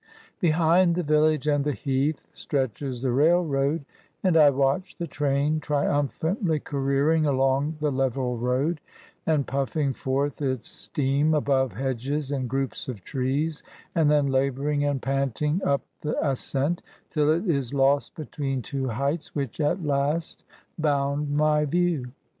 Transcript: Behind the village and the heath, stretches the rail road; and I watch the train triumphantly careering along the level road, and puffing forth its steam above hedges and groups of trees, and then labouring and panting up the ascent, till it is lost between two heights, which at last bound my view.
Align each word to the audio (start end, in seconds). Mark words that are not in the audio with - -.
Behind 0.39 0.95
the 0.95 1.03
village 1.03 1.45
and 1.47 1.63
the 1.63 1.73
heath, 1.73 2.25
stretches 2.33 3.03
the 3.03 3.11
rail 3.11 3.45
road; 3.45 3.85
and 4.23 4.35
I 4.35 4.49
watch 4.49 4.97
the 4.97 5.05
train 5.05 5.59
triumphantly 5.59 6.59
careering 6.59 7.27
along 7.27 7.75
the 7.79 7.91
level 7.91 8.35
road, 8.39 8.81
and 9.27 9.45
puffing 9.45 9.93
forth 9.93 10.41
its 10.41 10.67
steam 10.67 11.35
above 11.35 11.73
hedges 11.73 12.31
and 12.31 12.49
groups 12.49 12.87
of 12.87 13.03
trees, 13.03 13.61
and 13.93 14.09
then 14.09 14.25
labouring 14.25 14.83
and 14.83 14.99
panting 14.99 15.61
up 15.63 15.81
the 16.01 16.17
ascent, 16.27 16.81
till 17.11 17.29
it 17.29 17.47
is 17.47 17.71
lost 17.71 18.15
between 18.15 18.63
two 18.63 18.87
heights, 18.87 19.35
which 19.35 19.59
at 19.59 19.83
last 19.83 20.43
bound 20.79 21.29
my 21.29 21.63
view. 21.63 22.09